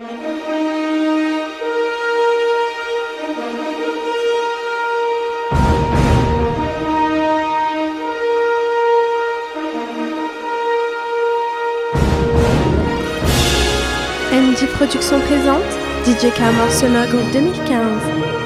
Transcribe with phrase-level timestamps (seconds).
[0.00, 0.06] MD
[14.76, 15.64] Productions présente
[16.06, 18.38] DJ Camor Sonore 2015.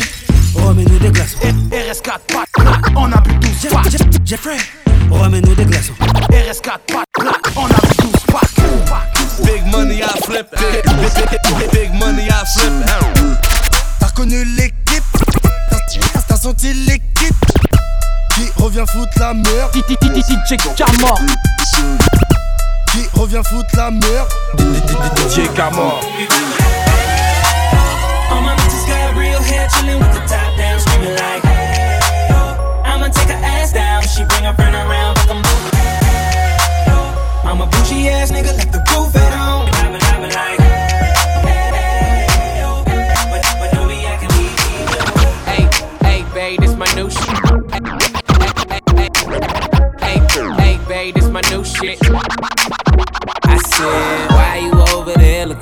[0.00, 1.38] Jeffrey, remets-nous des glaçons.
[1.70, 3.90] RS4 pas de plaque, on a bu 12 Jeff- packs.
[3.90, 4.56] Jeff- Jeffrey,
[5.10, 5.92] remets-nous des glaçons.
[6.30, 9.44] RS4 pas de plaque, on a bu 12 packs.
[9.44, 10.46] Big money, I flip.
[10.58, 12.72] Big, big, big, big money, I flip.
[14.00, 15.04] T'as reconnu l'équipe
[15.70, 17.34] T'as- T'as senti l'équipe
[18.34, 21.18] Qui revient foutre la merde DJ Camor,
[22.92, 24.28] Qui revient foutre la merde
[25.30, 26.00] DJ Camor.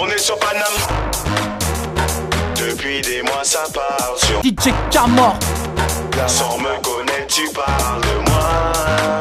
[0.00, 0.62] On est sur Paname.
[2.54, 5.36] Depuis des mois ça parle sur DJ Camor,
[6.28, 8.72] Sans me connaître tu parles de moi.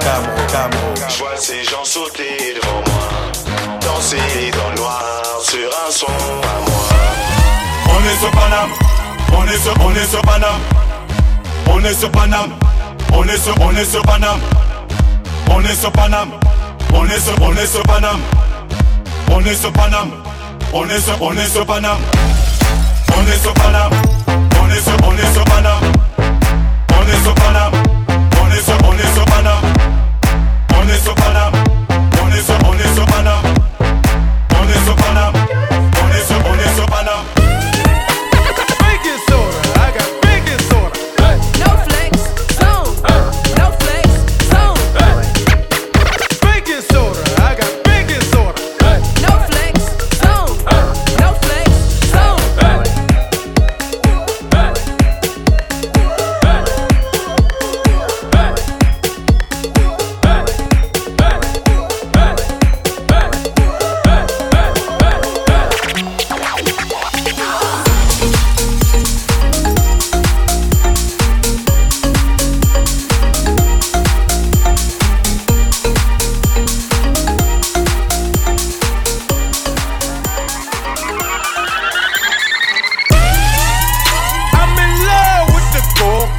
[0.01, 3.79] Camro, Camro Je vois ces gens sauter devant moi.
[3.81, 5.01] Danser dans le noir
[5.41, 6.89] sur un son à moi.
[7.89, 8.69] On est sur Paname,
[9.33, 10.61] on est sur, on est sur Paname,
[11.71, 12.53] on est sur Paname,
[13.13, 14.39] on est sur, on est sur Paname,
[15.49, 16.29] on est sur Paname,
[16.93, 18.19] on est sur, on est sur Paname,
[19.31, 20.11] on est sur Paname,
[20.73, 21.97] on est sur, on est sur Paname,
[23.17, 23.91] on est sur Paname,
[24.61, 25.91] on est sur, on est sur Paname,
[26.89, 27.76] on est sur Paname,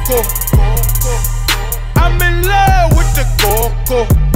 [0.09, 0.23] go-go.
[1.95, 4.28] I'm in love with the go-go.